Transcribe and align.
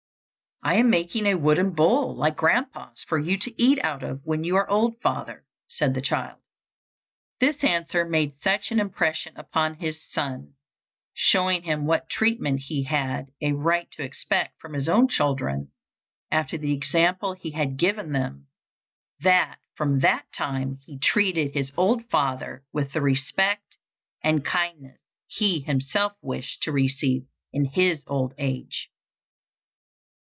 "I 0.63 0.75
am 0.75 0.91
making 0.91 1.25
a 1.25 1.33
wooden 1.33 1.71
bowl 1.73 2.15
like 2.15 2.35
grandpa's, 2.37 3.03
for 3.07 3.17
you 3.17 3.35
to 3.35 3.53
eat 3.59 3.83
out 3.83 4.03
of 4.03 4.23
when 4.23 4.43
you 4.43 4.57
are 4.57 4.69
old, 4.69 5.01
father," 5.01 5.43
said 5.67 5.95
the 5.95 6.03
child. 6.03 6.37
This 7.39 7.63
answer 7.63 8.05
made 8.05 8.39
such 8.43 8.69
an 8.69 8.79
impression 8.79 9.35
upon 9.37 9.79
the 9.79 9.91
son, 9.93 10.53
showing 11.15 11.63
him 11.63 11.87
what 11.87 12.11
treatment 12.11 12.59
he 12.59 12.83
had 12.83 13.31
a 13.41 13.53
right 13.53 13.89
to 13.93 14.03
expect 14.03 14.59
from 14.61 14.73
his 14.73 14.87
own 14.87 15.07
children 15.07 15.71
after 16.29 16.59
the 16.59 16.73
example 16.73 17.33
he 17.33 17.49
had 17.49 17.75
given 17.77 18.11
them, 18.11 18.45
that 19.21 19.57
from 19.73 20.01
that 20.01 20.27
time 20.31 20.77
he 20.85 20.99
treated 20.99 21.55
his 21.55 21.71
old 21.75 22.07
father 22.11 22.63
with 22.71 22.91
the 22.91 23.01
respect 23.01 23.77
and 24.23 24.45
kindness 24.45 24.99
he 25.25 25.61
himself 25.61 26.13
wished 26.21 26.61
to 26.61 26.71
receive 26.71 27.25
in 27.51 27.65
his 27.65 28.03
old 28.05 28.35
age. 28.37 28.89